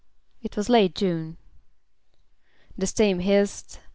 It 0.41 0.57
was 0.57 0.67
late 0.67 0.95
June. 0.95 1.37
The 2.75 2.87
steam 2.87 3.19
hissed. 3.19 3.79